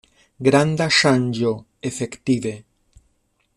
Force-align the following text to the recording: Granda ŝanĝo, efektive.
Granda 0.47 0.87
ŝanĝo, 0.99 1.53
efektive. 1.91 2.57